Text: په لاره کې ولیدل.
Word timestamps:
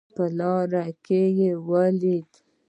په 0.15 0.23
لاره 0.37 0.85
کې 1.05 1.21
ولیدل. 1.67 2.37